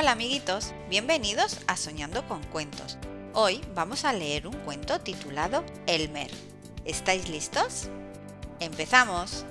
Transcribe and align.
Hola 0.00 0.12
amiguitos, 0.12 0.74
bienvenidos 0.88 1.58
a 1.66 1.76
Soñando 1.76 2.24
con 2.28 2.40
Cuentos. 2.44 2.96
Hoy 3.34 3.60
vamos 3.74 4.04
a 4.04 4.12
leer 4.12 4.46
un 4.46 4.54
cuento 4.58 5.00
titulado 5.00 5.64
Elmer. 5.88 6.30
¿Estáis 6.84 7.28
listos? 7.28 7.88
¡Empezamos! 8.60 9.44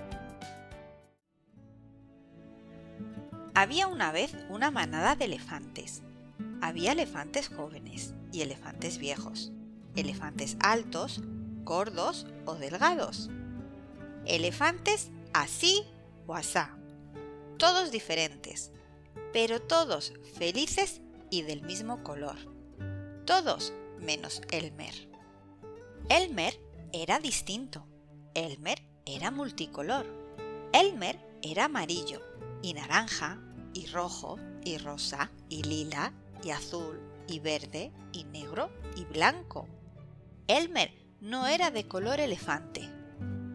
Había 3.53 3.87
una 3.87 4.13
vez 4.13 4.37
una 4.47 4.71
manada 4.71 5.17
de 5.17 5.25
elefantes. 5.25 6.01
Había 6.61 6.93
elefantes 6.93 7.49
jóvenes 7.49 8.13
y 8.31 8.39
elefantes 8.39 8.99
viejos, 8.99 9.51
elefantes 9.97 10.55
altos, 10.61 11.23
gordos 11.65 12.25
o 12.45 12.55
delgados, 12.55 13.29
elefantes 14.25 15.09
así 15.33 15.83
o 16.25 16.35
asá, 16.35 16.77
todos 17.57 17.91
diferentes, 17.91 18.71
pero 19.37 19.61
todos 19.61 20.13
felices 20.39 20.99
y 21.29 21.43
del 21.43 21.61
mismo 21.61 22.01
color. 22.01 22.37
Todos 23.23 23.71
menos 23.99 24.41
Elmer. 24.49 25.11
Elmer 26.09 26.59
era 26.91 27.19
distinto. 27.19 27.85
Elmer 28.33 28.81
era 29.05 29.29
multicolor. 29.29 30.07
Elmer 30.73 31.19
era 31.43 31.65
amarillo 31.65 32.19
y 32.63 32.73
naranja 32.73 33.39
y 33.75 33.85
rojo 33.85 34.39
y 34.63 34.79
rosa 34.79 35.31
y 35.49 35.61
lila 35.61 36.13
y 36.43 36.49
azul 36.49 36.99
y 37.27 37.37
verde 37.37 37.91
y 38.13 38.23
negro 38.23 38.71
y 38.95 39.05
blanco. 39.05 39.67
Elmer 40.47 40.91
no 41.21 41.45
era 41.45 41.69
de 41.69 41.87
color 41.87 42.19
elefante 42.19 42.89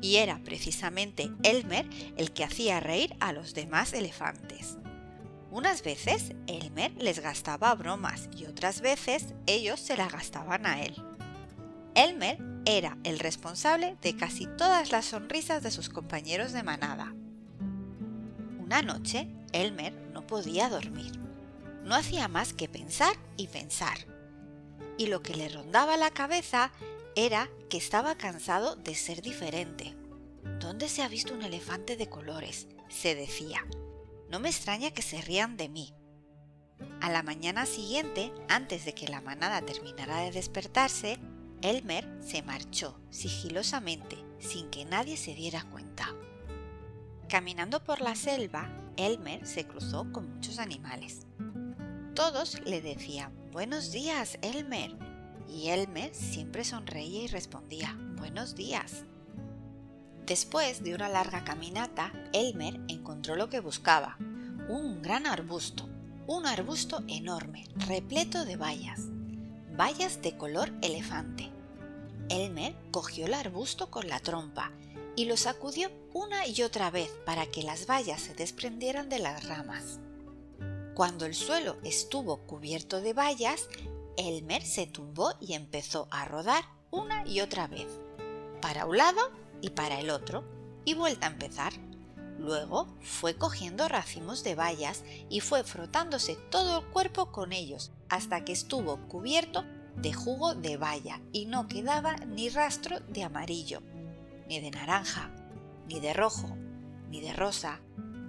y 0.00 0.18
era 0.18 0.40
precisamente 0.44 1.32
Elmer 1.42 1.90
el 2.16 2.32
que 2.32 2.44
hacía 2.44 2.78
reír 2.78 3.16
a 3.18 3.32
los 3.32 3.52
demás 3.52 3.94
elefantes. 3.94 4.78
Unas 5.52 5.82
veces 5.82 6.32
Elmer 6.46 6.92
les 6.96 7.18
gastaba 7.20 7.74
bromas 7.74 8.30
y 8.34 8.46
otras 8.46 8.80
veces 8.80 9.34
ellos 9.46 9.78
se 9.80 9.98
las 9.98 10.10
gastaban 10.10 10.64
a 10.64 10.82
él. 10.82 10.94
Elmer 11.94 12.38
era 12.64 12.96
el 13.04 13.18
responsable 13.18 13.98
de 14.00 14.16
casi 14.16 14.46
todas 14.46 14.92
las 14.92 15.04
sonrisas 15.04 15.62
de 15.62 15.70
sus 15.70 15.90
compañeros 15.90 16.52
de 16.52 16.62
manada. 16.62 17.12
Una 18.60 18.80
noche, 18.80 19.28
Elmer 19.52 19.92
no 20.14 20.26
podía 20.26 20.70
dormir. 20.70 21.12
No 21.84 21.96
hacía 21.96 22.28
más 22.28 22.54
que 22.54 22.66
pensar 22.66 23.14
y 23.36 23.48
pensar. 23.48 23.98
Y 24.96 25.08
lo 25.08 25.20
que 25.20 25.34
le 25.34 25.50
rondaba 25.50 25.98
la 25.98 26.12
cabeza 26.12 26.72
era 27.14 27.50
que 27.68 27.76
estaba 27.76 28.14
cansado 28.14 28.74
de 28.74 28.94
ser 28.94 29.20
diferente. 29.20 29.94
¿Dónde 30.60 30.88
se 30.88 31.02
ha 31.02 31.08
visto 31.08 31.34
un 31.34 31.42
elefante 31.42 31.98
de 31.98 32.08
colores? 32.08 32.68
se 32.88 33.14
decía. 33.14 33.66
No 34.32 34.40
me 34.40 34.48
extraña 34.48 34.92
que 34.92 35.02
se 35.02 35.20
rían 35.20 35.58
de 35.58 35.68
mí. 35.68 35.92
A 37.02 37.10
la 37.10 37.22
mañana 37.22 37.66
siguiente, 37.66 38.32
antes 38.48 38.86
de 38.86 38.94
que 38.94 39.06
la 39.06 39.20
manada 39.20 39.60
terminara 39.60 40.20
de 40.22 40.30
despertarse, 40.30 41.18
Elmer 41.60 42.08
se 42.22 42.42
marchó 42.42 42.98
sigilosamente, 43.10 44.16
sin 44.38 44.70
que 44.70 44.86
nadie 44.86 45.18
se 45.18 45.34
diera 45.34 45.64
cuenta. 45.64 46.08
Caminando 47.28 47.84
por 47.84 48.00
la 48.00 48.14
selva, 48.14 48.70
Elmer 48.96 49.46
se 49.46 49.66
cruzó 49.66 50.10
con 50.10 50.32
muchos 50.32 50.58
animales. 50.58 51.26
Todos 52.14 52.58
le 52.64 52.80
decían 52.80 53.34
Buenos 53.50 53.92
días, 53.92 54.38
Elmer. 54.40 54.96
Y 55.46 55.68
Elmer 55.68 56.14
siempre 56.14 56.64
sonreía 56.64 57.24
y 57.24 57.26
respondía 57.26 57.98
Buenos 58.16 58.54
días. 58.54 59.04
Después 60.24 60.82
de 60.82 60.94
una 60.94 61.10
larga 61.10 61.44
caminata, 61.44 62.12
Elmer 62.32 62.80
lo 63.22 63.48
que 63.48 63.60
buscaba, 63.60 64.16
un 64.68 65.00
gran 65.00 65.26
arbusto, 65.26 65.88
un 66.26 66.46
arbusto 66.46 67.02
enorme, 67.08 67.66
repleto 67.86 68.44
de 68.44 68.56
bayas, 68.56 69.00
bayas 69.76 70.20
de 70.20 70.36
color 70.36 70.72
elefante. 70.82 71.50
Elmer 72.28 72.74
cogió 72.90 73.26
el 73.26 73.34
arbusto 73.34 73.90
con 73.90 74.08
la 74.08 74.20
trompa 74.20 74.72
y 75.14 75.26
lo 75.26 75.36
sacudió 75.36 75.90
una 76.12 76.46
y 76.46 76.62
otra 76.62 76.90
vez 76.90 77.10
para 77.24 77.46
que 77.46 77.62
las 77.62 77.86
bayas 77.86 78.20
se 78.20 78.34
desprendieran 78.34 79.08
de 79.08 79.18
las 79.18 79.46
ramas. 79.46 79.98
Cuando 80.94 81.24
el 81.24 81.34
suelo 81.34 81.76
estuvo 81.84 82.38
cubierto 82.38 83.00
de 83.00 83.12
bayas, 83.12 83.68
Elmer 84.16 84.62
se 84.62 84.86
tumbó 84.86 85.34
y 85.40 85.54
empezó 85.54 86.08
a 86.10 86.24
rodar 86.24 86.64
una 86.90 87.26
y 87.26 87.40
otra 87.40 87.66
vez, 87.66 87.86
para 88.60 88.84
un 88.84 88.98
lado 88.98 89.20
y 89.60 89.70
para 89.70 90.00
el 90.00 90.10
otro, 90.10 90.44
y 90.84 90.94
vuelta 90.94 91.26
a 91.26 91.30
empezar. 91.30 91.72
Luego 92.42 92.88
fue 93.00 93.36
cogiendo 93.36 93.86
racimos 93.86 94.42
de 94.42 94.56
bayas 94.56 95.04
y 95.30 95.38
fue 95.38 95.62
frotándose 95.62 96.34
todo 96.50 96.80
el 96.80 96.86
cuerpo 96.86 97.30
con 97.30 97.52
ellos 97.52 97.92
hasta 98.08 98.44
que 98.44 98.50
estuvo 98.50 98.96
cubierto 99.06 99.64
de 99.96 100.12
jugo 100.12 100.56
de 100.56 100.76
baya 100.76 101.20
y 101.30 101.46
no 101.46 101.68
quedaba 101.68 102.16
ni 102.16 102.48
rastro 102.48 102.98
de 102.98 103.22
amarillo, 103.22 103.80
ni 104.48 104.58
de 104.58 104.72
naranja, 104.72 105.30
ni 105.86 106.00
de 106.00 106.12
rojo, 106.14 106.56
ni 107.10 107.20
de 107.20 107.32
rosa, 107.32 107.80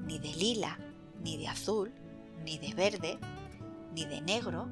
ni 0.05 0.19
de 0.19 0.33
lila, 0.35 0.77
ni 1.23 1.37
de 1.37 1.47
azul, 1.47 1.91
ni 2.45 2.59
de 2.59 2.71
verde, 2.75 3.17
ni 3.95 4.05
de 4.05 4.21
negro, 4.21 4.67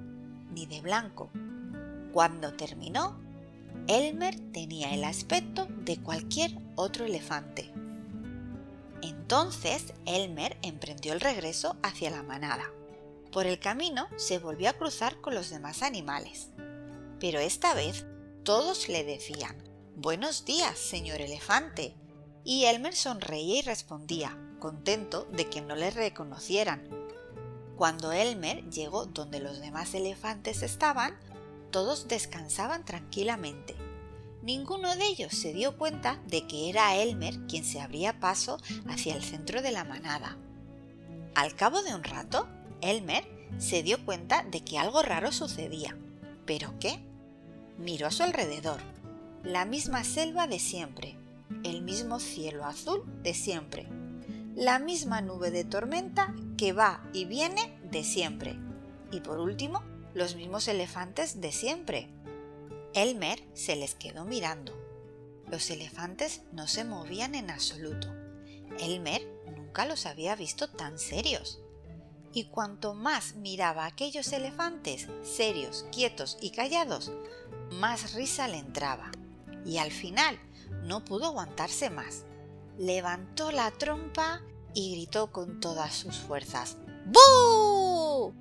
ni 0.54 0.68
de 0.68 0.82
blanco. 0.82 1.32
Cuando 2.14 2.54
terminó, 2.54 3.20
Elmer 3.88 4.40
tenía 4.52 4.94
el 4.94 5.04
aspecto 5.04 5.68
de 5.84 5.98
cualquier 5.98 6.56
otro 6.76 7.06
elefante. 7.06 7.71
Entonces 9.32 9.94
Elmer 10.06 10.58
emprendió 10.62 11.14
el 11.14 11.22
regreso 11.22 11.78
hacia 11.84 12.10
la 12.10 12.22
manada. 12.22 12.70
Por 13.32 13.46
el 13.46 13.60
camino 13.60 14.10
se 14.18 14.40
volvió 14.40 14.70
a 14.70 14.74
cruzar 14.74 15.22
con 15.22 15.34
los 15.34 15.50
demás 15.50 15.84
animales. 15.84 16.50
Pero 17.18 17.40
esta 17.40 17.74
vez 17.74 18.06
todos 18.44 18.90
le 18.90 19.06
decían 19.06 19.56
Buenos 19.96 20.44
días, 20.44 20.78
señor 20.78 21.22
elefante. 21.22 21.96
Y 22.44 22.66
Elmer 22.66 22.94
sonreía 22.94 23.60
y 23.60 23.62
respondía, 23.62 24.38
contento 24.60 25.24
de 25.32 25.50
que 25.50 25.62
no 25.62 25.78
le 25.78 25.92
reconocieran. 25.92 26.90
Cuando 27.78 28.12
Elmer 28.12 28.70
llegó 28.70 29.06
donde 29.06 29.40
los 29.40 29.62
demás 29.62 29.94
elefantes 29.94 30.62
estaban, 30.62 31.18
todos 31.72 32.10
descansaban 32.10 32.84
tranquilamente. 32.84 33.78
Ninguno 34.42 34.96
de 34.96 35.06
ellos 35.06 35.34
se 35.34 35.54
dio 35.54 35.78
cuenta 35.78 36.20
de 36.28 36.48
que 36.48 36.70
era 36.70 36.96
Elmer 36.96 37.40
quien 37.48 37.64
se 37.64 37.80
abría 37.80 38.20
paso 38.20 38.58
hacia 38.88 39.16
el 39.16 39.24
centro 39.24 39.62
de 39.62 39.72
la 39.72 39.84
manada. 39.84 40.38
Al 41.36 41.56
cabo 41.56 41.84
de 41.84 41.94
un 41.94 42.04
rato, 42.04 42.48
Elmer 42.82 43.24
se 43.60 43.84
dio 43.84 44.04
cuenta 44.04 44.44
de 44.44 44.64
que 44.64 44.80
algo 44.80 45.04
raro 45.04 45.32
sucedía. 45.32 45.96
¿Pero 46.46 46.74
qué? 46.80 47.00
Miró 47.78 48.08
a 48.08 48.12
su 48.12 48.24
alrededor. 48.24 48.82
La 49.44 49.66
misma 49.66 50.04
selva 50.04 50.48
de 50.48 50.60
siempre, 50.60 51.16
el 51.64 51.82
mismo 51.82 52.20
cielo 52.20 52.66
azul 52.66 53.04
de 53.24 53.34
siempre, 53.34 53.88
la 54.56 54.80
misma 54.80 55.22
nube 55.22 55.52
de 55.52 55.64
tormenta 55.64 56.36
que 56.58 56.74
va 56.74 57.04
y 57.14 57.26
viene 57.26 57.78
de 57.90 58.04
siempre. 58.04 58.58
Y 59.12 59.22
por 59.22 59.40
último, 59.40 59.82
los 60.14 60.36
mismos 60.36 60.68
elefantes 60.68 61.42
de 61.42 61.52
siempre. 61.52 62.10
Elmer 62.94 63.42
se 63.54 63.76
les 63.78 63.96
quedó 63.96 64.26
mirando. 64.26 64.74
Los 65.48 65.70
elefantes 65.70 66.42
no 66.52 66.68
se 66.68 66.84
movían 66.84 67.36
en 67.36 67.50
absoluto. 67.50 68.08
Elmer 68.80 69.22
nunca 69.56 69.86
los 69.86 70.06
había 70.06 70.36
visto 70.36 70.70
tan 70.70 71.00
serios. 71.00 71.62
Y 72.34 72.46
cuanto 72.46 72.94
más 72.94 73.36
miraba 73.36 73.84
a 73.84 73.88
aquellos 73.88 74.32
elefantes, 74.34 75.08
serios, 75.24 75.86
quietos 75.92 76.38
y 76.42 76.52
callados, 76.52 77.12
más 77.72 78.14
risa 78.14 78.48
le 78.48 78.58
entraba. 78.58 79.12
Y 79.66 79.78
al 79.78 79.92
final 79.92 80.38
no 80.84 81.06
pudo 81.06 81.28
aguantarse 81.28 81.90
más. 81.90 82.26
Levantó 82.78 83.52
la 83.52 83.72
trompa 83.72 84.42
y 84.74 84.96
gritó 84.96 85.32
con 85.32 85.60
todas 85.60 85.94
sus 85.94 86.18
fuerzas. 86.18 86.78
¡Bú! 87.06 88.34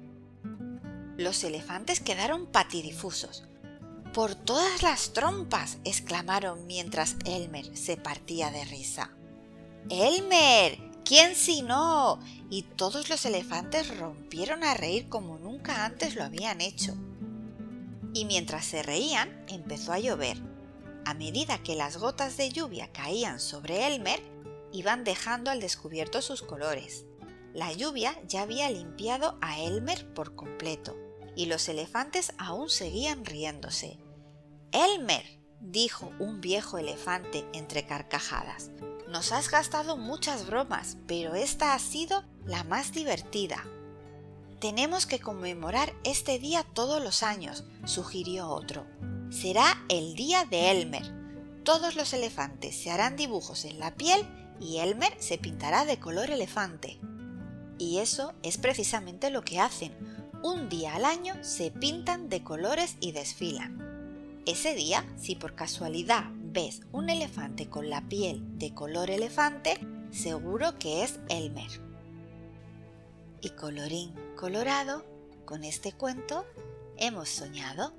Los 1.17 1.45
elefantes 1.45 2.01
quedaron 2.01 2.47
patidifusos. 2.47 3.45
Por 4.13 4.35
todas 4.35 4.83
las 4.83 5.13
trompas, 5.13 5.79
exclamaron 5.85 6.67
mientras 6.67 7.15
Elmer 7.25 7.77
se 7.77 7.97
partía 7.97 8.51
de 8.51 8.65
risa. 8.65 9.13
Elmer, 9.89 10.79
¿quién 11.05 11.37
si 11.37 11.63
no? 11.63 12.19
Y 12.51 12.63
todos 12.63 13.09
los 13.09 13.25
elefantes 13.25 13.97
rompieron 13.99 14.65
a 14.65 14.75
reír 14.75 15.09
como 15.09 15.39
nunca 15.39 15.85
antes 15.85 16.17
lo 16.17 16.25
habían 16.25 16.61
hecho. 16.61 16.97
Y 18.13 18.25
mientras 18.25 18.65
se 18.65 18.83
reían, 18.83 19.45
empezó 19.47 19.93
a 19.93 20.01
llover. 20.01 20.43
A 21.05 21.15
medida 21.15 21.63
que 21.63 21.77
las 21.77 21.97
gotas 21.97 22.37
de 22.37 22.51
lluvia 22.51 22.91
caían 22.91 23.39
sobre 23.39 23.87
Elmer, 23.87 24.21
iban 24.73 25.05
dejando 25.05 25.53
al 25.53 25.61
descubierto 25.61 26.21
sus 26.21 26.43
colores. 26.43 27.05
La 27.55 27.73
lluvia 27.73 28.21
ya 28.27 28.43
había 28.43 28.71
limpiado 28.71 29.39
a 29.41 29.61
Elmer 29.61 30.13
por 30.15 30.35
completo 30.35 30.97
y 31.37 31.47
los 31.47 31.69
elefantes 31.69 32.33
aún 32.39 32.69
seguían 32.71 33.25
riéndose. 33.25 33.99
Elmer, 34.73 35.25
dijo 35.61 36.11
un 36.19 36.41
viejo 36.41 36.79
elefante 36.79 37.45
entre 37.53 37.87
carcajadas, 37.87 38.71
nos 39.09 39.33
has 39.33 39.51
gastado 39.51 39.97
muchas 39.97 40.47
bromas, 40.47 40.97
pero 41.07 41.35
esta 41.35 41.75
ha 41.75 41.79
sido 41.81 42.25
la 42.47 42.63
más 42.63 42.93
divertida. 42.93 43.65
Tenemos 44.61 45.07
que 45.07 45.19
conmemorar 45.19 45.93
este 46.05 46.39
día 46.39 46.65
todos 46.75 47.03
los 47.03 47.23
años, 47.23 47.65
sugirió 47.85 48.49
otro. 48.49 48.87
Será 49.31 49.83
el 49.89 50.15
día 50.15 50.45
de 50.45 50.71
Elmer. 50.71 51.03
Todos 51.65 51.97
los 51.97 52.13
elefantes 52.13 52.81
se 52.81 52.91
harán 52.91 53.17
dibujos 53.17 53.65
en 53.65 53.79
la 53.79 53.95
piel 53.95 54.25
y 54.61 54.79
Elmer 54.79 55.15
se 55.19 55.39
pintará 55.39 55.85
de 55.87 55.99
color 55.99 56.31
elefante. 56.31 57.01
Y 57.79 57.99
eso 57.99 58.35
es 58.43 58.59
precisamente 58.59 59.31
lo 59.31 59.43
que 59.43 59.59
hacen. 59.59 60.20
Un 60.43 60.71
día 60.71 60.95
al 60.95 61.05
año 61.05 61.35
se 61.43 61.71
pintan 61.71 62.31
de 62.31 62.43
colores 62.43 62.97
y 62.99 63.13
desfilan. 63.13 64.41
Ese 64.47 64.75
día, 64.75 65.05
si 65.19 65.37
por 65.37 65.55
casualidad 65.55 66.25
ves 66.35 66.81
un 66.93 67.11
elefante 67.11 67.69
con 67.69 67.91
la 67.91 68.09
piel 68.09 68.59
de 68.59 68.73
color 68.73 69.11
elefante, 69.11 69.79
seguro 70.11 70.79
que 70.79 71.05
es 71.05 71.21
Elmer. 71.29 71.71
Y 73.43 73.51
colorín 73.51 74.15
colorado, 74.35 75.05
con 75.45 75.63
este 75.63 75.93
cuento 75.93 76.47
hemos 76.97 77.29
soñado 77.29 77.93